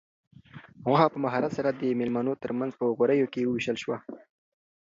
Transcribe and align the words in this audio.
غوښه 0.85 1.07
په 1.13 1.17
مهارت 1.23 1.51
سره 1.57 1.69
د 1.71 1.81
مېلمنو 1.99 2.33
تر 2.43 2.51
منځ 2.59 2.71
په 2.79 2.85
غوریو 2.97 3.31
کې 3.33 3.47
وویشل 3.47 3.77
شوه. 3.83 3.97